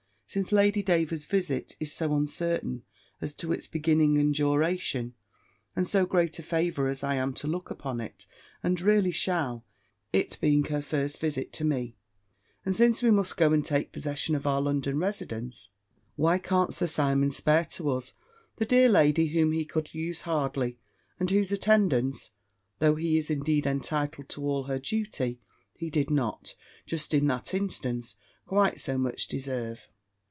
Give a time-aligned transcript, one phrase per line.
[0.33, 2.83] Since Lady Davers's visit is so uncertain
[3.19, 5.13] as to its beginning and duration,
[5.75, 8.25] and so great a favour as I am to look upon it,
[8.63, 9.65] and really shall,
[10.13, 11.97] it being her first visit to me:
[12.63, 15.67] and since we must go and take possession of our London residence,
[16.15, 18.13] why can't Sir Simon spare to us
[18.55, 20.79] the dear lady whom he could use hardly,
[21.19, 22.29] and whose attendance
[22.79, 25.41] (though he is indeed entitled to all her duty)
[25.75, 26.55] he did not,
[26.85, 28.15] just in that instance,
[28.45, 29.89] quite so much deserve?